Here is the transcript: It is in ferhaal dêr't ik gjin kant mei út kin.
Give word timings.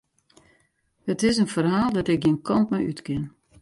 It 1.11 1.19
is 1.29 1.39
in 1.41 1.51
ferhaal 1.53 1.91
dêr't 1.93 2.11
ik 2.13 2.21
gjin 2.23 2.43
kant 2.47 2.67
mei 2.71 2.87
út 2.91 2.99
kin. 3.05 3.23